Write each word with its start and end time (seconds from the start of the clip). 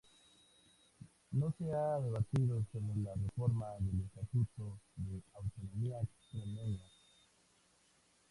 No 1.31 1.53
se 1.59 1.71
ha 1.71 1.99
debatido 1.99 2.65
sobre 2.71 2.99
la 3.03 3.13
reforma 3.13 3.67
del 3.81 4.01
estatuto 4.07 4.79
de 4.95 5.21
autonomía 5.35 5.99
extremeño. 6.01 6.89